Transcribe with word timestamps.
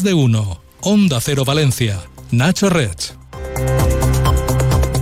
Más 0.00 0.04
de 0.04 0.14
uno. 0.14 0.62
Onda 0.80 1.20
Cero 1.20 1.44
Valencia. 1.44 2.00
Nacho 2.30 2.70
Rech. 2.70 3.19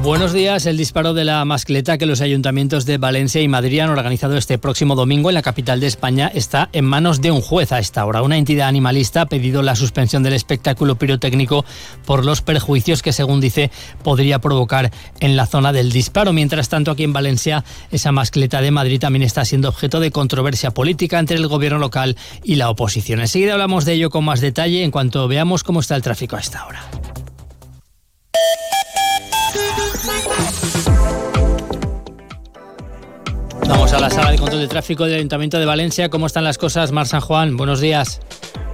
Buenos 0.02 0.32
días. 0.32 0.64
El 0.66 0.76
disparo 0.76 1.12
de 1.12 1.24
la 1.24 1.44
mascleta 1.44 1.98
que 1.98 2.06
los 2.06 2.20
ayuntamientos 2.20 2.86
de 2.86 2.98
Valencia 2.98 3.42
y 3.42 3.48
Madrid 3.48 3.80
han 3.80 3.90
organizado 3.90 4.36
este 4.36 4.56
próximo 4.56 4.94
domingo 4.94 5.28
en 5.28 5.34
la 5.34 5.42
capital 5.42 5.80
de 5.80 5.88
España 5.88 6.30
está 6.32 6.68
en 6.72 6.84
manos 6.84 7.20
de 7.20 7.32
un 7.32 7.40
juez 7.40 7.72
a 7.72 7.80
esta 7.80 8.06
hora. 8.06 8.22
Una 8.22 8.38
entidad 8.38 8.68
animalista 8.68 9.22
ha 9.22 9.26
pedido 9.26 9.60
la 9.60 9.74
suspensión 9.74 10.22
del 10.22 10.34
espectáculo 10.34 10.96
pirotécnico 10.96 11.64
por 12.06 12.24
los 12.24 12.42
perjuicios 12.42 13.02
que, 13.02 13.12
según 13.12 13.40
dice, 13.40 13.72
podría 14.04 14.38
provocar 14.38 14.92
en 15.18 15.36
la 15.36 15.46
zona 15.46 15.72
del 15.72 15.90
disparo. 15.90 16.32
Mientras 16.32 16.68
tanto, 16.68 16.92
aquí 16.92 17.02
en 17.02 17.12
Valencia, 17.12 17.64
esa 17.90 18.12
mascleta 18.12 18.60
de 18.60 18.70
Madrid 18.70 19.00
también 19.00 19.24
está 19.24 19.44
siendo 19.44 19.68
objeto 19.68 19.98
de 19.98 20.12
controversia 20.12 20.70
política 20.70 21.18
entre 21.18 21.36
el 21.36 21.48
gobierno 21.48 21.78
local 21.78 22.16
y 22.44 22.54
la 22.54 22.70
oposición. 22.70 23.20
Enseguida 23.20 23.54
hablamos 23.54 23.84
de 23.84 23.94
ello 23.94 24.10
con 24.10 24.24
más 24.24 24.40
detalle 24.40 24.84
en 24.84 24.92
cuanto 24.92 25.26
veamos 25.26 25.64
cómo 25.64 25.80
está 25.80 25.96
el 25.96 26.02
tráfico 26.02 26.36
a 26.36 26.40
esta 26.40 26.64
hora. 26.66 26.97
Vamos 33.68 33.92
a 33.92 34.00
la 34.00 34.08
sala 34.08 34.30
de 34.30 34.38
control 34.38 34.60
de 34.60 34.68
tráfico 34.68 35.04
del 35.04 35.16
Ayuntamiento 35.16 35.58
de 35.58 35.66
Valencia. 35.66 36.08
¿Cómo 36.08 36.26
están 36.26 36.42
las 36.42 36.56
cosas, 36.56 36.90
Mar 36.90 37.06
San 37.06 37.20
Juan? 37.20 37.56
Buenos 37.56 37.80
días. 37.80 38.20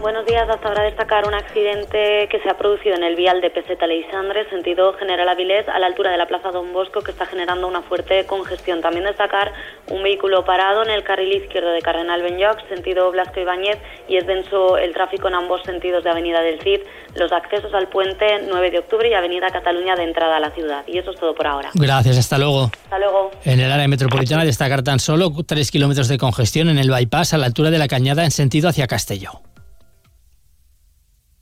Buenos 0.05 0.27
días. 0.27 0.47
Hasta 0.51 0.69
ahora 0.69 0.83
destacar 0.83 1.27
un 1.27 1.33
accidente 1.33 2.29
que 2.31 2.39
se 2.41 2.51
ha 2.51 2.59
producido 2.59 2.95
en 2.95 3.05
el 3.05 3.17
vial 3.17 3.41
de 3.41 3.49
Peseta 3.49 3.87
Leisandre, 3.87 4.47
sentido 4.51 4.93
General 4.99 5.27
Avilés, 5.31 5.67
a 5.67 5.79
la 5.79 5.87
altura 5.87 6.11
de 6.11 6.19
la 6.19 6.27
Plaza 6.27 6.51
Don 6.51 6.75
Bosco, 6.75 7.01
que 7.01 7.11
está 7.11 7.25
generando 7.25 7.67
una 7.67 7.81
fuerte 7.81 8.27
congestión. 8.27 8.83
También 8.83 9.07
destacar 9.07 9.51
un 9.89 10.03
vehículo 10.03 10.45
parado 10.45 10.83
en 10.83 10.91
el 10.91 11.05
carril 11.05 11.33
izquierdo 11.33 11.71
de 11.71 11.81
Cardenal 11.81 12.21
Benlloc, 12.21 12.59
sentido 12.69 13.11
Blasco 13.13 13.41
Ibáñez, 13.41 13.79
y 14.07 14.19
es 14.19 14.27
denso 14.27 14.77
el 14.77 14.93
tráfico 14.93 15.29
en 15.29 15.37
ambos 15.37 15.63
sentidos 15.63 16.05
de 16.05 16.11
Avenida 16.11 16.43
del 16.43 16.61
Cid, 16.61 16.81
los 17.15 17.33
accesos 17.33 17.73
al 17.73 17.89
puente 17.89 18.43
9 18.47 18.73
de 18.73 18.81
octubre 18.81 19.09
y 19.09 19.15
Avenida 19.15 19.49
Cataluña 19.49 19.97
de 19.97 20.05
entrada 20.05 20.37
a 20.37 20.41
la 20.41 20.51
ciudad. 20.51 20.85
Y 20.87 20.99
eso 20.99 21.13
es 21.13 21.19
todo 21.19 21.35
por 21.35 21.47
ahora. 21.47 21.71
Gracias. 21.73 22.19
Hasta 22.19 22.37
luego. 22.37 22.65
Hasta 22.65 22.99
luego. 22.99 23.31
En 23.47 23.59
el 23.59 23.73
área 23.73 23.89
metropolitana 23.89 24.45
destacar 24.45 24.83
tan 24.83 25.01
solo 25.01 25.33
3 25.47 25.71
kilómetros 25.71 26.09
de 26.09 26.19
congestión 26.19 26.69
en 26.69 26.77
el 26.77 26.91
bypass 26.91 27.33
a 27.33 27.39
la 27.39 27.47
altura 27.47 27.71
de 27.71 27.79
la 27.79 27.89
Cañada 27.89 28.23
en 28.23 28.33
sentido 28.33 28.69
hacia 28.69 28.87
Castelló. 28.87 29.41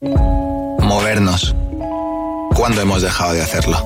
Movernos. 0.03 1.55
¿Cuándo 2.55 2.81
hemos 2.81 3.01
dejado 3.01 3.33
de 3.33 3.41
hacerlo? 3.41 3.77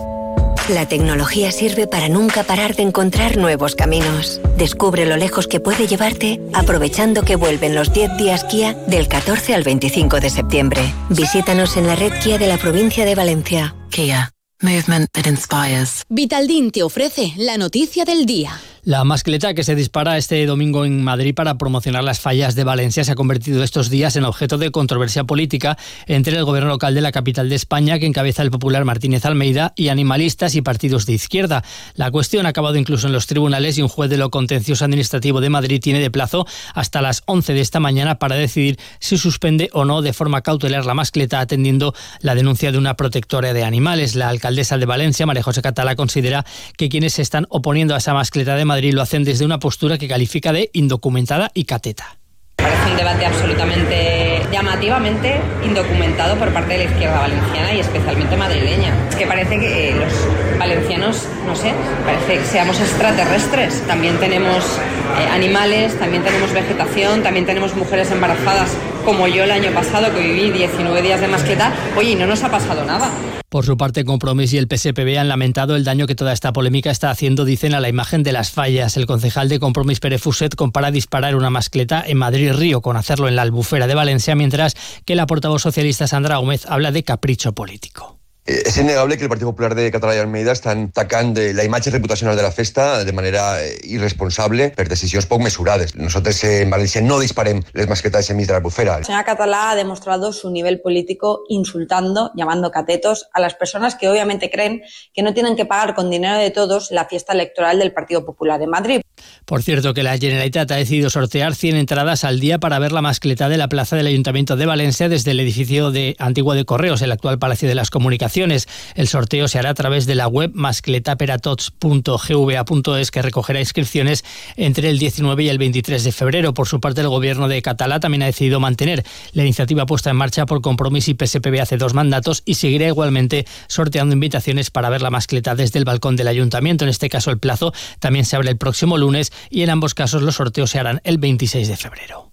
La 0.69 0.85
tecnología 0.87 1.51
sirve 1.51 1.87
para 1.87 2.09
nunca 2.09 2.43
parar 2.43 2.75
de 2.75 2.83
encontrar 2.83 3.37
nuevos 3.37 3.75
caminos. 3.75 4.41
Descubre 4.57 5.05
lo 5.05 5.15
lejos 5.15 5.47
que 5.47 5.61
puede 5.61 5.87
llevarte 5.87 6.41
aprovechando 6.53 7.23
que 7.23 7.37
vuelven 7.37 7.73
los 7.73 7.93
10 7.93 8.17
días 8.17 8.43
Kia 8.43 8.73
del 8.87 9.07
14 9.07 9.55
al 9.55 9.63
25 9.63 10.19
de 10.19 10.29
septiembre. 10.29 10.93
Visítanos 11.09 11.77
en 11.77 11.87
la 11.87 11.95
red 11.95 12.11
Kia 12.21 12.37
de 12.37 12.47
la 12.47 12.57
provincia 12.57 13.05
de 13.05 13.15
Valencia. 13.15 13.75
Kia. 13.89 14.31
Movement 14.61 15.11
that 15.11 15.27
inspires. 15.27 16.03
Vitaldin 16.09 16.71
te 16.71 16.81
ofrece 16.81 17.31
la 17.37 17.57
noticia 17.57 18.05
del 18.05 18.25
día. 18.25 18.59
La 18.87 19.03
mascleta 19.03 19.53
que 19.53 19.65
se 19.65 19.75
dispara 19.75 20.17
este 20.17 20.45
domingo 20.45 20.85
en 20.85 21.03
Madrid 21.03 21.35
para 21.35 21.57
promocionar 21.57 22.05
las 22.05 22.21
fallas 22.21 22.55
de 22.55 22.63
Valencia 22.63 23.03
se 23.03 23.11
ha 23.11 23.15
convertido 23.15 23.61
estos 23.61 23.89
días 23.89 24.15
en 24.15 24.23
objeto 24.23 24.57
de 24.57 24.71
controversia 24.71 25.25
política 25.25 25.77
entre 26.05 26.37
el 26.37 26.45
gobierno 26.45 26.69
local 26.69 26.95
de 26.95 27.01
la 27.01 27.11
capital 27.11 27.49
de 27.49 27.55
España, 27.55 27.99
que 27.99 28.05
encabeza 28.05 28.43
el 28.43 28.49
popular 28.49 28.85
Martínez 28.85 29.25
Almeida, 29.25 29.73
y 29.75 29.89
animalistas 29.89 30.55
y 30.55 30.61
partidos 30.61 31.05
de 31.05 31.11
izquierda. 31.11 31.65
La 31.95 32.11
cuestión 32.11 32.45
ha 32.45 32.49
acabado 32.49 32.77
incluso 32.77 33.07
en 33.07 33.11
los 33.11 33.27
tribunales 33.27 33.77
y 33.77 33.81
un 33.81 33.89
juez 33.89 34.09
de 34.09 34.15
lo 34.15 34.29
contencioso 34.29 34.85
administrativo 34.85 35.41
de 35.41 35.49
Madrid 35.49 35.81
tiene 35.81 35.99
de 35.99 36.09
plazo 36.09 36.47
hasta 36.73 37.01
las 37.01 37.23
11 37.25 37.55
de 37.55 37.59
esta 37.59 37.81
mañana 37.81 38.19
para 38.19 38.37
decidir 38.37 38.79
si 38.99 39.17
suspende 39.17 39.69
o 39.73 39.83
no 39.83 40.01
de 40.01 40.13
forma 40.13 40.43
cautelar 40.43 40.85
la 40.85 40.93
mascleta, 40.93 41.41
atendiendo 41.41 41.93
la 42.21 42.35
denuncia 42.35 42.71
de 42.71 42.77
una 42.77 42.95
protectora 42.95 43.51
de 43.51 43.65
animales. 43.65 44.15
La 44.15 44.29
alcaldesa 44.29 44.77
de 44.77 44.85
Valencia, 44.85 45.25
María 45.25 45.43
José 45.43 45.61
Catala, 45.61 45.97
considera 45.97 46.45
que 46.77 46.87
quienes 46.87 47.15
se 47.15 47.21
están 47.21 47.47
oponiendo 47.49 47.93
a 47.93 47.97
esa 47.97 48.13
mascleta 48.13 48.55
de 48.55 48.63
Madrid 48.63 48.76
lo 48.81 49.01
hacen 49.01 49.23
desde 49.23 49.45
una 49.45 49.59
postura 49.59 49.97
que 49.97 50.07
califica 50.07 50.51
de 50.53 50.69
indocumentada 50.73 51.51
y 51.53 51.65
cateta. 51.65 52.17
Parece 52.55 52.91
un 52.91 52.97
debate 52.97 53.25
absolutamente 53.25 54.41
llamativamente 54.51 55.39
indocumentado 55.63 56.37
por 56.37 56.51
parte 56.51 56.73
de 56.73 56.85
la 56.85 56.91
izquierda 56.91 57.19
valenciana 57.19 57.73
y 57.73 57.79
especialmente 57.79 58.35
madrileña. 58.35 58.93
Es 59.09 59.15
que 59.15 59.27
parece 59.27 59.59
que 59.59 59.95
los 59.95 60.57
valencianos, 60.57 61.27
no 61.45 61.55
sé, 61.55 61.73
parece 62.05 62.39
que 62.39 62.45
seamos 62.45 62.79
extraterrestres. 62.79 63.85
También 63.85 64.17
tenemos 64.17 64.63
eh, 64.63 65.27
animales, 65.31 65.97
también 65.99 66.23
tenemos 66.23 66.51
vegetación, 66.51 67.23
también 67.23 67.45
tenemos 67.45 67.75
mujeres 67.75 68.11
embarazadas 68.11 68.75
como 69.07 69.25
yo 69.29 69.45
el 69.45 69.51
año 69.51 69.73
pasado 69.73 70.13
que 70.13 70.19
viví 70.19 70.51
19 70.51 71.01
días 71.01 71.21
de 71.21 71.29
mascleta. 71.29 71.73
Oye, 71.95 72.13
no 72.13 72.27
nos 72.27 72.43
ha 72.43 72.51
pasado 72.51 72.83
nada. 72.83 73.09
Por 73.47 73.65
su 73.65 73.77
parte, 73.77 74.03
Compromís 74.03 74.51
y 74.51 74.57
el 74.57 74.67
PSPB 74.67 75.17
han 75.17 75.29
lamentado 75.29 75.77
el 75.77 75.85
daño 75.85 76.07
que 76.07 76.13
toda 76.13 76.33
esta 76.33 76.51
polémica 76.51 76.91
está 76.91 77.09
haciendo, 77.09 77.45
dicen, 77.45 77.73
a 77.73 77.79
la 77.79 77.87
imagen 77.87 78.21
de 78.21 78.33
las 78.33 78.51
fallas. 78.51 78.97
El 78.97 79.05
concejal 79.05 79.47
de 79.47 79.61
Compromís 79.61 80.01
Pérez 80.01 80.21
Fuset 80.21 80.55
compara 80.55 80.91
disparar 80.91 81.37
una 81.37 81.49
mascleta 81.49 82.03
en 82.05 82.17
Madrid-Río 82.17 82.81
con 82.81 82.97
hacerlo 82.97 83.29
en 83.29 83.37
la 83.37 83.43
albufera 83.43 83.87
de 83.87 83.95
Valencia, 83.95 84.35
mientras 84.35 84.73
que 85.05 85.15
la 85.15 85.25
portavoz 85.25 85.61
socialista 85.61 86.05
Sandra 86.05 86.35
Gómez 86.35 86.65
habla 86.65 86.91
de 86.91 87.03
capricho 87.03 87.53
político. 87.53 88.16
Eh, 88.47 88.63
És 88.65 88.77
innegable 88.77 89.17
que 89.17 89.25
el 89.25 89.29
Partit 89.29 89.45
Popular 89.45 89.75
de 89.75 89.89
Català 89.91 90.13
i 90.15 90.21
Almeida 90.21 90.53
estan 90.55 90.85
tacant 90.95 91.33
de 91.35 91.49
la 91.53 91.65
imatge 91.67 91.91
reputacional 91.91 92.37
de 92.39 92.43
la 92.45 92.51
festa 92.55 93.03
de 93.03 93.11
manera 93.11 93.59
eh, 93.59 93.75
irresponsable 93.83 94.69
per 94.77 94.87
decisions 94.87 95.27
poc 95.27 95.43
mesurades. 95.43 95.95
Nosotros 95.99 96.39
en 96.47 96.71
València 96.71 97.03
no 97.03 97.19
disparem 97.19 97.59
les 97.75 97.89
masquetas 97.91 98.29
enmig 98.31 98.47
de 98.47 98.55
la 98.55 98.63
bufera. 98.63 98.99
La 98.99 99.03
señora 99.03 99.25
Catalá 99.25 99.71
ha 99.71 99.75
demostrado 99.75 100.31
su 100.31 100.49
nivel 100.49 100.79
político 100.79 101.43
insultando, 101.49 102.31
llamando 102.35 102.71
catetos 102.71 103.27
a 103.33 103.41
las 103.41 103.53
personas 103.55 103.95
que 103.95 104.07
obviamente 104.07 104.49
creen 104.49 104.81
que 105.13 105.23
no 105.23 105.33
tienen 105.33 105.57
que 105.57 105.65
pagar 105.65 105.93
con 105.93 106.09
dinero 106.09 106.37
de 106.37 106.51
todos 106.51 106.91
la 106.91 107.05
fiesta 107.05 107.33
electoral 107.33 107.79
del 107.79 107.91
Partido 107.91 108.25
Popular 108.25 108.61
de 108.61 108.67
Madrid. 108.67 109.01
Por 109.45 109.63
cierto, 109.63 109.93
que 109.93 110.03
la 110.03 110.17
Generalitat 110.17 110.71
ha 110.71 110.75
decidido 110.75 111.09
sortear 111.09 111.55
100 111.55 111.75
entradas 111.75 112.23
al 112.23 112.39
día 112.39 112.59
para 112.59 112.79
ver 112.79 112.91
la 112.91 113.01
mascleta 113.01 113.49
de 113.49 113.57
la 113.57 113.67
plaza 113.67 113.95
del 113.95 114.07
Ayuntamiento 114.07 114.55
de 114.55 114.65
Valencia 114.65 115.09
desde 115.09 115.31
el 115.31 115.39
edificio 115.39 115.91
de 115.91 116.15
antiguo 116.19 116.53
de 116.53 116.65
Correos, 116.65 117.01
el 117.01 117.11
actual 117.11 117.39
Palacio 117.39 117.67
de 117.67 117.75
las 117.75 117.89
Comunicaciones. 117.89 118.36
El 118.37 119.07
sorteo 119.07 119.47
se 119.47 119.57
hará 119.57 119.71
a 119.71 119.73
través 119.73 120.05
de 120.05 120.13
la 120.13 120.27
web 120.27 120.51
mascletaperatots.gva.es 120.53 123.11
que 123.11 123.23
recogerá 123.23 123.59
inscripciones 123.59 124.23
entre 124.57 124.91
el 124.91 124.99
19 124.99 125.43
y 125.43 125.49
el 125.49 125.57
23 125.57 126.03
de 126.03 126.11
febrero. 126.11 126.53
Por 126.53 126.67
su 126.67 126.79
parte, 126.79 127.01
el 127.01 127.09
gobierno 127.09 127.47
de 127.47 127.63
Catalá 127.63 127.99
también 127.99 128.21
ha 128.21 128.27
decidido 128.27 128.59
mantener 128.59 129.03
la 129.33 129.41
iniciativa 129.41 129.87
puesta 129.87 130.11
en 130.11 130.17
marcha 130.17 130.45
por 130.45 130.61
Compromís 130.61 131.07
y 131.07 131.15
PSPB 131.15 131.61
hace 131.61 131.77
dos 131.77 131.95
mandatos 131.95 132.43
y 132.45 132.53
seguirá 132.55 132.87
igualmente 132.87 133.47
sorteando 133.67 134.13
invitaciones 134.13 134.69
para 134.69 134.89
ver 134.89 135.01
la 135.01 135.09
mascleta 135.09 135.55
desde 135.55 135.79
el 135.79 135.85
balcón 135.85 136.15
del 136.15 136.27
ayuntamiento. 136.27 136.85
En 136.85 136.89
este 136.89 137.09
caso, 137.09 137.31
el 137.31 137.39
plazo 137.39 137.73
también 137.99 138.25
se 138.25 138.35
abre 138.35 138.51
el 138.51 138.57
próximo 138.57 138.99
lunes 138.99 139.31
y 139.49 139.63
en 139.63 139.71
ambos 139.71 139.95
casos 139.95 140.21
los 140.21 140.35
sorteos 140.35 140.69
se 140.69 140.77
harán 140.77 141.01
el 141.03 141.17
26 141.17 141.67
de 141.67 141.77
febrero. 141.77 142.26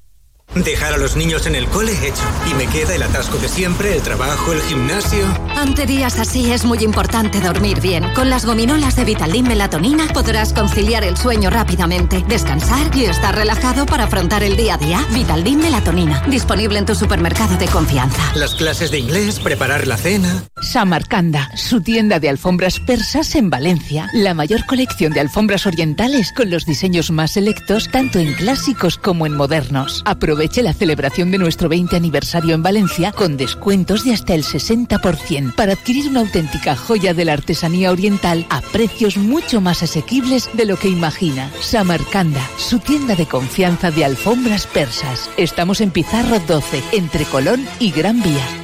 Dejar 0.55 0.93
a 0.93 0.99
los 0.99 1.17
niños 1.17 1.47
en 1.47 1.57
el 1.57 1.67
cole 1.67 1.93
hecho. 1.93 2.23
Y 2.49 2.55
me 2.55 2.69
queda 2.69 2.95
el 2.95 3.03
atasco 3.03 3.39
de 3.39 3.49
siempre, 3.49 3.97
el 3.97 4.03
trabajo, 4.03 4.53
el 4.53 4.61
gimnasio. 4.63 5.27
Ante 5.57 5.85
días 5.85 6.21
así 6.21 6.53
es 6.53 6.65
muy 6.65 6.79
importante 6.85 7.41
dormir 7.41 7.81
bien. 7.81 8.05
Con 8.15 8.31
las 8.31 8.47
gominolas 8.47 8.95
de 8.95 9.05
Vitaldin 9.05 9.49
Melatonina 9.49 10.07
podrás 10.13 10.53
conciliar 10.53 11.03
el 11.03 11.17
sueño 11.17 11.51
rápidamente, 11.51 12.25
descansar 12.29 12.95
y 12.97 13.07
estar 13.07 13.35
relajado 13.35 13.85
para 13.85 14.05
afrontar 14.05 14.45
el 14.45 14.57
día 14.57 14.75
a 14.75 14.79
día. 14.79 15.05
Vitaldin 15.11 15.59
Melatonina, 15.59 16.23
disponible 16.29 16.79
en 16.79 16.87
tu 16.87 16.95
supermercado 16.95 17.57
de 17.57 17.67
confianza. 17.67 18.23
Las 18.37 18.55
clases 18.55 18.93
de 18.93 19.01
inglés, 19.01 19.41
preparar 19.41 19.89
la 19.89 19.97
cena. 19.97 20.45
Samarcanda, 20.65 21.51
su 21.55 21.81
tienda 21.81 22.19
de 22.19 22.29
alfombras 22.29 22.81
persas 22.81 23.35
en 23.35 23.51
Valencia. 23.51 24.09
La 24.13 24.35
mayor 24.35 24.67
colección 24.67 25.13
de 25.13 25.21
alfombras 25.21 25.67
orientales 25.67 26.33
con 26.33 26.51
los 26.51 26.67
diseños 26.67 27.11
más 27.11 27.33
selectos 27.33 27.89
tanto 27.91 28.19
en 28.19 28.33
clásicos 28.33 28.99
como 28.99 29.27
en 29.27 29.37
modernos. 29.37 30.03
Aproveche 30.07 30.63
la 30.63 30.73
celebración 30.73 31.31
de 31.31 31.39
nuestro 31.39 31.69
20 31.69 31.95
aniversario 31.95 32.55
en 32.55 32.63
Valencia 32.63 33.13
con 33.13 33.37
descuentos 33.37 34.05
de 34.05 34.15
hasta 34.15 34.35
el 34.35 34.43
60% 34.43 35.55
para 35.55 35.75
adquirir 35.75 36.09
una 36.09 36.21
auténtica 36.21 36.75
joya 36.75 37.15
de 37.15 37.25
la 37.25 37.35
artesanía 37.35 37.93
oriental 37.93 38.47
a 38.51 38.61
precios 38.61 39.17
mucho 39.17 39.61
más 39.61 39.83
asequibles 39.83 40.51
de 40.55 40.65
lo 40.65 40.77
que 40.77 40.89
imagina. 40.89 41.51
Samarcanda, 41.61 42.41
su 42.57 42.79
tienda 42.79 43.15
de 43.15 43.27
confianza 43.27 43.91
de 43.91 44.05
alfombras 44.05 44.67
persas. 44.67 45.31
Estamos 45.37 45.81
en 45.81 45.91
Pizarro 45.91 46.41
12, 46.41 46.83
entre 46.93 47.25
Colón 47.27 47.67
y 47.79 47.91
Gran 47.91 48.23
Vía. 48.23 48.64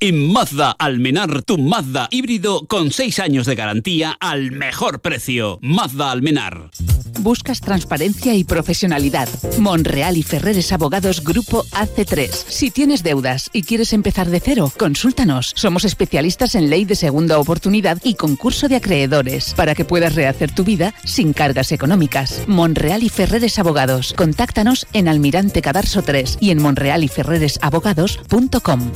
En 0.00 0.32
Mazda 0.32 0.70
Almenar, 0.78 1.42
tu 1.42 1.58
Mazda 1.58 2.06
híbrido 2.12 2.68
con 2.68 2.92
6 2.92 3.18
años 3.18 3.46
de 3.46 3.56
garantía 3.56 4.16
al 4.20 4.52
mejor 4.52 5.00
precio. 5.00 5.58
Mazda 5.60 6.12
Almenar. 6.12 6.70
Buscas 7.18 7.60
transparencia 7.60 8.36
y 8.36 8.44
profesionalidad. 8.44 9.28
Monreal 9.58 10.16
y 10.16 10.22
Ferreres 10.22 10.70
Abogados 10.70 11.24
Grupo 11.24 11.64
AC3. 11.72 12.30
Si 12.30 12.70
tienes 12.70 13.02
deudas 13.02 13.50
y 13.52 13.64
quieres 13.64 13.92
empezar 13.92 14.28
de 14.28 14.38
cero, 14.38 14.72
consúltanos. 14.78 15.52
Somos 15.56 15.84
especialistas 15.84 16.54
en 16.54 16.70
ley 16.70 16.84
de 16.84 16.94
segunda 16.94 17.40
oportunidad 17.40 17.98
y 18.04 18.14
concurso 18.14 18.68
de 18.68 18.76
acreedores 18.76 19.52
para 19.54 19.74
que 19.74 19.84
puedas 19.84 20.14
rehacer 20.14 20.54
tu 20.54 20.62
vida 20.62 20.94
sin 21.02 21.32
cargas 21.32 21.72
económicas. 21.72 22.44
Monreal 22.46 23.02
y 23.02 23.08
Ferreres 23.08 23.58
Abogados. 23.58 24.14
Contáctanos 24.16 24.86
en 24.92 25.08
Almirante 25.08 25.60
Cadarso 25.60 26.02
3 26.02 26.38
y 26.40 26.52
en 26.52 26.62
monrealyferreresabogados.com. 26.62 28.92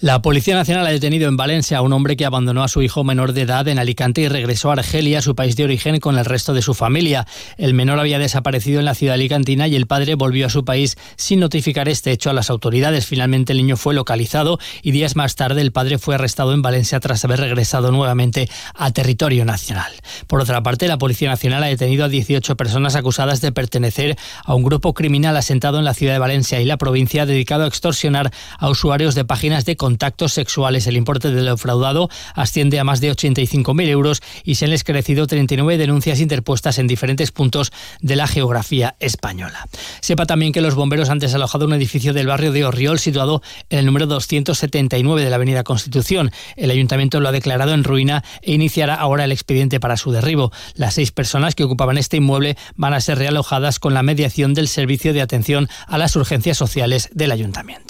La 0.00 0.22
Policía 0.22 0.54
Nacional 0.54 0.86
ha 0.86 0.90
detenido 0.90 1.28
en 1.28 1.36
Valencia 1.36 1.78
a 1.78 1.82
un 1.82 1.92
hombre 1.92 2.16
que 2.16 2.24
abandonó 2.24 2.62
a 2.62 2.68
su 2.68 2.82
hijo 2.82 3.02
menor 3.02 3.32
de 3.32 3.42
edad 3.42 3.66
en 3.66 3.80
Alicante 3.80 4.20
y 4.20 4.28
regresó 4.28 4.70
a 4.70 4.74
Argelia, 4.74 5.20
su 5.22 5.34
país 5.34 5.56
de 5.56 5.64
origen, 5.64 5.98
con 5.98 6.16
el 6.16 6.24
resto 6.24 6.54
de 6.54 6.62
su 6.62 6.72
familia. 6.72 7.26
El 7.56 7.74
menor 7.74 7.98
había 7.98 8.20
desaparecido 8.20 8.78
en 8.78 8.84
la 8.84 8.94
ciudad 8.94 9.14
alicantina 9.14 9.66
y 9.66 9.74
el 9.74 9.88
padre 9.88 10.14
volvió 10.14 10.46
a 10.46 10.50
su 10.50 10.64
país 10.64 10.96
sin 11.16 11.40
notificar 11.40 11.88
este 11.88 12.12
hecho 12.12 12.30
a 12.30 12.32
las 12.32 12.48
autoridades. 12.48 13.06
Finalmente 13.06 13.50
el 13.52 13.58
niño 13.58 13.76
fue 13.76 13.92
localizado 13.92 14.60
y 14.82 14.92
días 14.92 15.16
más 15.16 15.34
tarde 15.34 15.62
el 15.62 15.72
padre 15.72 15.98
fue 15.98 16.14
arrestado 16.14 16.54
en 16.54 16.62
Valencia 16.62 17.00
tras 17.00 17.24
haber 17.24 17.40
regresado 17.40 17.90
nuevamente 17.90 18.48
a 18.76 18.92
territorio 18.92 19.44
nacional. 19.44 19.90
Por 20.28 20.40
otra 20.40 20.62
parte, 20.62 20.86
la 20.86 20.98
Policía 20.98 21.28
Nacional 21.28 21.64
ha 21.64 21.66
detenido 21.66 22.04
a 22.04 22.08
18 22.08 22.56
personas 22.56 22.94
acusadas 22.94 23.40
de 23.40 23.50
pertenecer 23.50 24.16
a 24.44 24.54
un 24.54 24.62
grupo 24.62 24.94
criminal 24.94 25.36
asentado 25.36 25.80
en 25.80 25.84
la 25.84 25.94
ciudad 25.94 26.12
de 26.12 26.20
Valencia 26.20 26.60
y 26.60 26.66
la 26.66 26.76
provincia 26.76 27.26
dedicado 27.26 27.64
a 27.64 27.66
extorsionar 27.66 28.30
a 28.60 28.68
usuarios 28.68 29.16
de 29.16 29.24
páginas 29.24 29.64
de 29.64 29.76
contactos 29.88 30.34
sexuales. 30.34 30.86
El 30.86 30.98
importe 30.98 31.30
de 31.30 31.40
lo 31.40 31.56
fraudado 31.56 32.10
asciende 32.34 32.78
a 32.78 32.84
más 32.84 33.00
de 33.00 33.10
85.000 33.10 33.88
euros 33.88 34.20
y 34.44 34.56
se 34.56 34.66
han 34.66 34.72
esclarecido 34.72 35.26
39 35.26 35.78
denuncias 35.78 36.20
interpuestas 36.20 36.78
en 36.78 36.86
diferentes 36.86 37.32
puntos 37.32 37.72
de 38.02 38.14
la 38.14 38.26
geografía 38.26 38.96
española. 39.00 39.66
Sepa 40.02 40.26
también 40.26 40.52
que 40.52 40.60
los 40.60 40.74
bomberos 40.74 41.08
han 41.08 41.20
desalojado 41.20 41.64
un 41.64 41.72
edificio 41.72 42.12
del 42.12 42.26
barrio 42.26 42.52
de 42.52 42.66
Orriol 42.66 42.98
situado 42.98 43.40
en 43.70 43.78
el 43.78 43.86
número 43.86 44.04
279 44.04 45.24
de 45.24 45.30
la 45.30 45.36
Avenida 45.36 45.64
Constitución. 45.64 46.32
El 46.56 46.70
ayuntamiento 46.70 47.20
lo 47.20 47.30
ha 47.30 47.32
declarado 47.32 47.72
en 47.72 47.82
ruina 47.82 48.22
e 48.42 48.52
iniciará 48.52 48.94
ahora 48.94 49.24
el 49.24 49.32
expediente 49.32 49.80
para 49.80 49.96
su 49.96 50.12
derribo. 50.12 50.52
Las 50.74 50.92
seis 50.96 51.12
personas 51.12 51.54
que 51.54 51.64
ocupaban 51.64 51.96
este 51.96 52.18
inmueble 52.18 52.58
van 52.76 52.92
a 52.92 53.00
ser 53.00 53.16
realojadas 53.16 53.78
con 53.78 53.94
la 53.94 54.02
mediación 54.02 54.52
del 54.52 54.68
Servicio 54.68 55.14
de 55.14 55.22
Atención 55.22 55.66
a 55.86 55.96
las 55.96 56.14
Urgencias 56.14 56.58
Sociales 56.58 57.08
del 57.14 57.32
Ayuntamiento. 57.32 57.87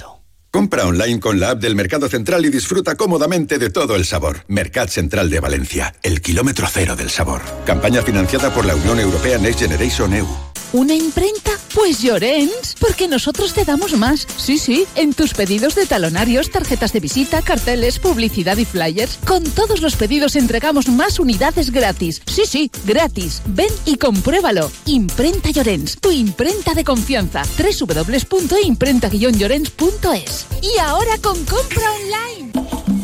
Compra 0.58 0.86
online 0.86 1.20
con 1.20 1.38
la 1.38 1.50
app 1.50 1.60
del 1.60 1.76
Mercado 1.76 2.08
Central 2.08 2.44
y 2.44 2.50
disfruta 2.50 2.96
cómodamente 2.96 3.58
de 3.58 3.70
todo 3.70 3.94
el 3.94 4.04
sabor. 4.04 4.38
Mercat 4.48 4.88
Central 4.88 5.30
de 5.30 5.38
Valencia, 5.38 5.94
el 6.02 6.20
kilómetro 6.20 6.66
cero 6.68 6.96
del 6.96 7.10
sabor. 7.10 7.42
Campaña 7.64 8.02
financiada 8.02 8.52
por 8.52 8.66
la 8.66 8.74
Unión 8.74 8.98
Europea 8.98 9.38
Next 9.38 9.60
Generation 9.60 10.14
EU. 10.14 10.47
¿Una 10.72 10.94
imprenta? 10.94 11.50
Pues 11.74 12.00
Llorens, 12.02 12.76
porque 12.78 13.08
nosotros 13.08 13.52
te 13.54 13.64
damos 13.64 13.96
más. 13.96 14.26
Sí, 14.36 14.58
sí, 14.58 14.84
en 14.96 15.14
tus 15.14 15.32
pedidos 15.32 15.74
de 15.74 15.86
talonarios, 15.86 16.50
tarjetas 16.50 16.92
de 16.92 17.00
visita, 17.00 17.40
carteles, 17.40 17.98
publicidad 17.98 18.58
y 18.58 18.66
flyers. 18.66 19.18
Con 19.26 19.44
todos 19.44 19.80
los 19.80 19.96
pedidos 19.96 20.36
entregamos 20.36 20.88
más 20.88 21.18
unidades 21.18 21.70
gratis. 21.70 22.20
Sí, 22.26 22.42
sí, 22.46 22.70
gratis. 22.84 23.40
Ven 23.46 23.72
y 23.86 23.96
compruébalo. 23.96 24.70
Imprenta 24.84 25.48
Llorens, 25.50 25.98
tu 26.00 26.10
imprenta 26.10 26.74
de 26.74 26.84
confianza. 26.84 27.44
www.imprenta-llorens.es 27.56 30.46
Y 30.60 30.76
ahora 30.78 31.16
con 31.22 31.42
compra 31.44 31.92
online. 31.92 32.52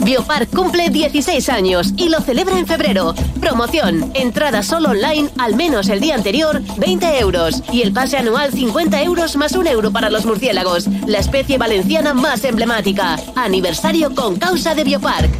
Biopark 0.04 0.50
cumple 0.50 0.90
16 0.90 1.48
años 1.48 1.94
y 1.96 2.10
lo 2.10 2.20
celebra 2.20 2.58
en 2.58 2.66
febrero. 2.66 3.14
Promoción, 3.40 4.12
entrada 4.14 4.62
solo 4.62 4.90
online, 4.90 5.30
al 5.38 5.56
menos 5.56 5.88
el 5.88 6.00
día 6.00 6.14
anterior, 6.14 6.60
20 6.76 7.18
euros. 7.20 7.62
Y 7.72 7.80
el 7.80 7.92
pase 7.92 8.18
anual 8.18 8.52
50 8.52 9.02
euros 9.02 9.36
más 9.36 9.52
un 9.52 9.66
euro 9.66 9.90
para 9.92 10.10
los 10.10 10.26
murciélagos, 10.26 10.88
la 11.06 11.18
especie 11.20 11.56
valenciana 11.56 12.12
más 12.12 12.44
emblemática. 12.44 13.16
Aniversario 13.34 14.14
con 14.14 14.36
causa 14.36 14.74
de 14.74 14.84
Biopark. 14.84 15.30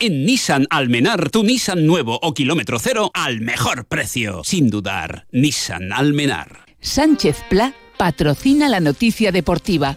En 0.00 0.26
Nissan 0.26 0.66
Almenar, 0.68 1.30
tu 1.30 1.44
Nissan 1.44 1.86
nuevo 1.86 2.18
o 2.20 2.34
kilómetro 2.34 2.78
cero 2.80 3.10
al 3.14 3.40
mejor 3.40 3.86
precio. 3.86 4.42
Sin 4.44 4.68
dudar, 4.68 5.26
Nissan 5.30 5.92
Almenar. 5.92 6.66
Sánchez 6.80 7.44
Pla 7.48 7.72
patrocina 7.96 8.68
la 8.68 8.80
noticia 8.80 9.32
deportiva. 9.32 9.96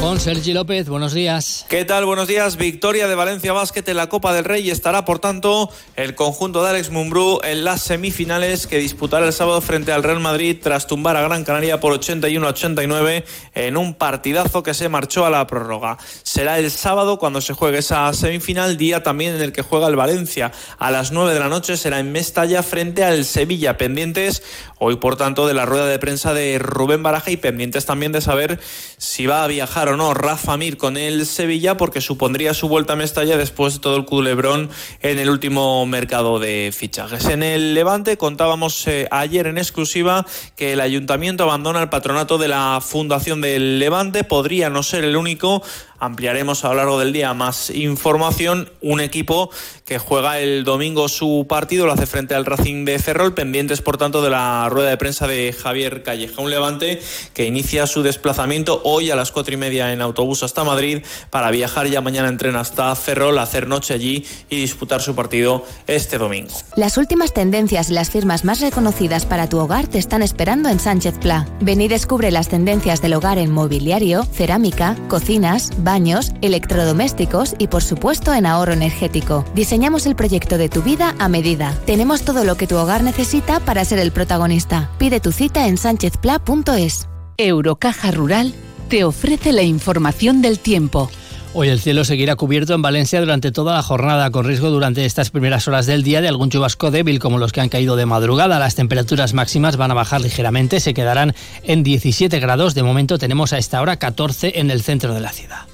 Con 0.00 0.20
Sergi 0.20 0.52
López, 0.52 0.88
buenos 0.88 1.12
días. 1.12 1.66
¿Qué 1.68 1.84
tal? 1.84 2.04
Buenos 2.04 2.28
días. 2.28 2.56
Victoria 2.56 3.08
de 3.08 3.16
Valencia 3.16 3.52
Basket 3.52 3.82
en 3.88 3.96
la 3.96 4.08
Copa 4.08 4.32
del 4.32 4.44
Rey 4.44 4.70
estará, 4.70 5.04
por 5.04 5.18
tanto, 5.18 5.70
el 5.96 6.14
conjunto 6.14 6.62
de 6.62 6.70
Alex 6.70 6.90
Mumbrú 6.90 7.40
en 7.42 7.64
las 7.64 7.82
semifinales 7.82 8.68
que 8.68 8.78
disputará 8.78 9.26
el 9.26 9.32
sábado 9.32 9.60
frente 9.60 9.90
al 9.90 10.04
Real 10.04 10.20
Madrid 10.20 10.56
tras 10.62 10.86
tumbar 10.86 11.16
a 11.16 11.22
Gran 11.22 11.42
Canaria 11.42 11.80
por 11.80 11.98
81-89 11.98 13.24
en 13.56 13.76
un 13.76 13.94
partidazo 13.94 14.62
que 14.62 14.72
se 14.72 14.88
marchó 14.88 15.26
a 15.26 15.30
la 15.30 15.44
prórroga. 15.48 15.98
Será 16.22 16.60
el 16.60 16.70
sábado 16.70 17.18
cuando 17.18 17.40
se 17.40 17.54
juegue 17.54 17.78
esa 17.78 18.12
semifinal, 18.12 18.76
día 18.76 19.02
también 19.02 19.34
en 19.34 19.42
el 19.42 19.52
que 19.52 19.62
juega 19.62 19.88
el 19.88 19.96
Valencia. 19.96 20.52
A 20.78 20.92
las 20.92 21.10
9 21.10 21.34
de 21.34 21.40
la 21.40 21.48
noche 21.48 21.76
será 21.76 21.98
en 21.98 22.12
Mestalla 22.12 22.62
frente 22.62 23.02
al 23.02 23.24
Sevilla, 23.24 23.76
pendientes 23.76 24.44
hoy, 24.78 24.96
por 24.96 25.16
tanto, 25.16 25.48
de 25.48 25.54
la 25.54 25.66
rueda 25.66 25.86
de 25.86 25.98
prensa 25.98 26.34
de 26.34 26.60
Rubén 26.60 27.02
Baraja 27.02 27.32
y 27.32 27.36
pendientes 27.36 27.84
también 27.84 28.12
de 28.12 28.20
saber 28.20 28.60
si 28.96 29.26
va 29.26 29.42
a 29.42 29.48
viajar 29.48 29.87
no 29.96 30.14
Rafa 30.14 30.56
Mir 30.56 30.76
con 30.76 30.96
el 30.96 31.26
Sevilla 31.26 31.76
porque 31.76 32.00
supondría 32.00 32.54
su 32.54 32.68
vuelta 32.68 32.92
a 32.92 32.96
Mestalla 32.96 33.36
después 33.36 33.74
de 33.74 33.80
todo 33.80 33.96
el 33.96 34.04
culebrón 34.04 34.70
en 35.00 35.18
el 35.18 35.30
último 35.30 35.86
mercado 35.86 36.38
de 36.38 36.72
fichajes. 36.76 37.26
En 37.26 37.42
el 37.42 37.74
Levante 37.74 38.16
contábamos 38.16 38.86
eh, 38.86 39.08
ayer 39.10 39.46
en 39.46 39.58
exclusiva 39.58 40.26
que 40.56 40.72
el 40.72 40.80
ayuntamiento 40.80 41.44
abandona 41.44 41.80
el 41.80 41.88
patronato 41.88 42.38
de 42.38 42.48
la 42.48 42.80
Fundación 42.82 43.40
del 43.40 43.78
Levante. 43.78 44.24
Podría 44.24 44.70
no 44.70 44.82
ser 44.82 45.04
el 45.04 45.16
único 45.16 45.62
ampliaremos 45.98 46.64
a 46.64 46.68
lo 46.68 46.74
largo 46.74 46.98
del 46.98 47.12
día 47.12 47.34
más 47.34 47.70
información. 47.70 48.70
Un 48.80 49.00
equipo 49.00 49.50
que 49.84 49.98
juega 49.98 50.38
el 50.38 50.64
domingo 50.64 51.08
su 51.08 51.46
partido, 51.48 51.86
lo 51.86 51.92
hace 51.92 52.06
frente 52.06 52.34
al 52.34 52.44
Racing 52.44 52.84
de 52.84 52.98
Ferrol, 52.98 53.34
pendientes 53.34 53.80
por 53.80 53.96
tanto 53.96 54.22
de 54.22 54.30
la 54.30 54.68
rueda 54.68 54.90
de 54.90 54.96
prensa 54.96 55.26
de 55.26 55.52
Javier 55.52 56.02
Calleja. 56.02 56.42
Un 56.42 56.50
levante 56.50 57.00
que 57.34 57.46
inicia 57.46 57.86
su 57.86 58.02
desplazamiento 58.02 58.82
hoy 58.84 59.10
a 59.10 59.16
las 59.16 59.32
cuatro 59.32 59.54
y 59.54 59.56
media 59.56 59.92
en 59.92 60.02
autobús 60.02 60.42
hasta 60.42 60.64
Madrid 60.64 61.02
para 61.30 61.50
viajar 61.50 61.86
ya 61.88 62.00
mañana 62.00 62.28
en 62.28 62.36
tren 62.36 62.56
hasta 62.56 62.94
Ferrol, 62.94 63.38
hacer 63.38 63.66
noche 63.66 63.94
allí 63.94 64.26
y 64.48 64.56
disputar 64.56 65.00
su 65.00 65.14
partido 65.14 65.64
este 65.86 66.18
domingo. 66.18 66.52
Las 66.76 66.98
últimas 66.98 67.32
tendencias 67.32 67.90
y 67.90 67.94
las 67.94 68.10
firmas 68.10 68.44
más 68.44 68.60
reconocidas 68.60 69.26
para 69.26 69.48
tu 69.48 69.58
hogar 69.58 69.86
te 69.86 69.98
están 69.98 70.22
esperando 70.22 70.68
en 70.68 70.80
Sánchez 70.80 71.18
Pla. 71.18 71.48
Ven 71.60 71.80
y 71.80 71.88
descubre 71.88 72.30
las 72.30 72.48
tendencias 72.48 73.00
del 73.02 73.14
hogar 73.14 73.38
en 73.38 73.50
mobiliario, 73.50 74.24
cerámica, 74.24 74.96
cocinas, 75.08 75.70
baños, 75.88 76.32
electrodomésticos 76.42 77.54
y 77.58 77.68
por 77.68 77.82
supuesto 77.82 78.34
en 78.34 78.44
ahorro 78.44 78.74
energético. 78.74 79.46
Diseñamos 79.54 80.04
el 80.04 80.16
proyecto 80.16 80.58
de 80.58 80.68
tu 80.68 80.82
vida 80.82 81.14
a 81.18 81.30
medida. 81.30 81.74
Tenemos 81.86 82.20
todo 82.20 82.44
lo 82.44 82.56
que 82.56 82.66
tu 82.66 82.76
hogar 82.76 83.02
necesita 83.02 83.58
para 83.60 83.86
ser 83.86 83.98
el 83.98 84.12
protagonista. 84.12 84.90
Pide 84.98 85.18
tu 85.18 85.32
cita 85.32 85.66
en 85.66 85.78
sánchezpla.es. 85.78 87.08
Eurocaja 87.38 88.10
Rural 88.10 88.52
te 88.90 89.04
ofrece 89.04 89.52
la 89.52 89.62
información 89.62 90.42
del 90.42 90.58
tiempo. 90.58 91.08
Hoy 91.54 91.68
el 91.68 91.80
cielo 91.80 92.04
seguirá 92.04 92.36
cubierto 92.36 92.74
en 92.74 92.82
Valencia 92.82 93.20
durante 93.20 93.50
toda 93.50 93.74
la 93.74 93.82
jornada, 93.82 94.30
con 94.30 94.44
riesgo 94.44 94.68
durante 94.68 95.06
estas 95.06 95.30
primeras 95.30 95.66
horas 95.68 95.86
del 95.86 96.02
día 96.02 96.20
de 96.20 96.28
algún 96.28 96.50
chubasco 96.50 96.90
débil 96.90 97.18
como 97.18 97.38
los 97.38 97.52
que 97.52 97.62
han 97.62 97.70
caído 97.70 97.96
de 97.96 98.04
madrugada. 98.04 98.58
Las 98.58 98.74
temperaturas 98.74 99.32
máximas 99.32 99.78
van 99.78 99.90
a 99.90 99.94
bajar 99.94 100.20
ligeramente, 100.20 100.80
se 100.80 100.92
quedarán 100.92 101.34
en 101.62 101.82
17 101.82 102.38
grados. 102.40 102.74
De 102.74 102.82
momento 102.82 103.16
tenemos 103.16 103.54
a 103.54 103.58
esta 103.58 103.80
hora 103.80 103.96
14 103.96 104.60
en 104.60 104.70
el 104.70 104.82
centro 104.82 105.14
de 105.14 105.20
la 105.20 105.32
ciudad. 105.32 105.66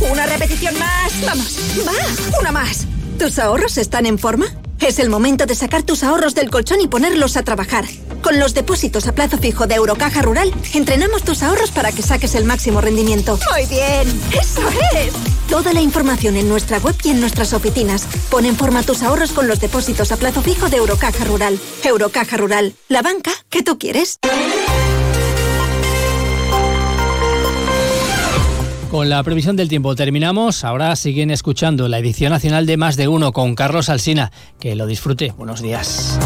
Una 0.00 0.26
repetición 0.26 0.78
más. 0.78 1.12
Vamos. 1.24 1.56
Va. 1.86 2.38
Una 2.40 2.52
más. 2.52 2.86
¿Tus 3.18 3.38
ahorros 3.38 3.78
están 3.78 4.06
en 4.06 4.18
forma? 4.18 4.46
Es 4.80 4.98
el 4.98 5.08
momento 5.08 5.46
de 5.46 5.54
sacar 5.54 5.82
tus 5.82 6.02
ahorros 6.02 6.34
del 6.34 6.50
colchón 6.50 6.80
y 6.82 6.86
ponerlos 6.86 7.36
a 7.36 7.42
trabajar. 7.42 7.86
Con 8.22 8.38
los 8.38 8.52
depósitos 8.52 9.06
a 9.06 9.14
plazo 9.14 9.38
fijo 9.38 9.66
de 9.66 9.76
Eurocaja 9.76 10.20
Rural, 10.20 10.52
entrenamos 10.74 11.22
tus 11.22 11.42
ahorros 11.42 11.70
para 11.70 11.92
que 11.92 12.02
saques 12.02 12.34
el 12.34 12.44
máximo 12.44 12.80
rendimiento. 12.80 13.38
Muy 13.54 13.66
bien. 13.66 14.06
Eso 14.32 14.68
es. 14.94 15.12
Toda 15.48 15.72
la 15.72 15.80
información 15.80 16.36
en 16.36 16.48
nuestra 16.48 16.78
web 16.78 16.94
y 17.04 17.10
en 17.10 17.20
nuestras 17.20 17.54
oficinas. 17.54 18.06
Pon 18.30 18.44
en 18.44 18.56
forma 18.56 18.82
tus 18.82 19.02
ahorros 19.02 19.32
con 19.32 19.48
los 19.48 19.60
depósitos 19.60 20.12
a 20.12 20.16
plazo 20.18 20.42
fijo 20.42 20.68
de 20.68 20.76
Eurocaja 20.76 21.24
Rural. 21.24 21.58
Eurocaja 21.82 22.36
Rural, 22.36 22.74
la 22.88 23.00
banca 23.00 23.32
que 23.48 23.62
tú 23.62 23.78
quieres. 23.78 24.18
Con 28.90 29.08
la 29.10 29.22
previsión 29.22 29.56
del 29.56 29.68
tiempo 29.68 29.96
terminamos. 29.96 30.62
Ahora 30.62 30.94
siguen 30.94 31.30
escuchando 31.30 31.88
la 31.88 31.98
edición 31.98 32.30
nacional 32.30 32.66
de 32.66 32.76
Más 32.76 32.96
de 32.96 33.08
Uno 33.08 33.32
con 33.32 33.54
Carlos 33.54 33.88
Alsina. 33.88 34.30
Que 34.60 34.76
lo 34.76 34.86
disfrute. 34.86 35.32
Buenos 35.36 35.60
días. 35.60 36.18